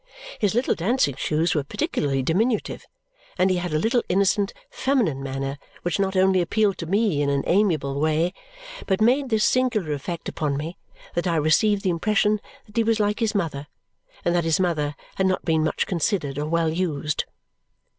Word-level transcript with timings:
His 0.39 0.55
little 0.55 0.73
dancing 0.73 1.13
shoes 1.15 1.53
were 1.53 1.63
particularly 1.63 2.23
diminutive, 2.23 2.87
and 3.37 3.51
he 3.51 3.57
had 3.57 3.71
a 3.71 3.77
little 3.77 4.01
innocent, 4.09 4.51
feminine 4.71 5.21
manner 5.21 5.59
which 5.83 5.99
not 5.99 6.15
only 6.15 6.41
appealed 6.41 6.79
to 6.79 6.87
me 6.87 7.21
in 7.21 7.29
an 7.29 7.43
amiable 7.45 7.99
way, 7.99 8.33
but 8.87 8.99
made 8.99 9.29
this 9.29 9.45
singular 9.45 9.93
effect 9.93 10.27
upon 10.27 10.57
me, 10.57 10.75
that 11.13 11.27
I 11.27 11.35
received 11.35 11.83
the 11.83 11.91
impression 11.91 12.39
that 12.65 12.77
he 12.77 12.83
was 12.83 12.99
like 12.99 13.19
his 13.19 13.35
mother 13.35 13.67
and 14.25 14.33
that 14.33 14.43
his 14.43 14.59
mother 14.59 14.95
had 15.17 15.27
not 15.27 15.45
been 15.45 15.63
much 15.63 15.85
considered 15.85 16.39
or 16.39 16.47
well 16.47 16.69
used. 16.73 17.25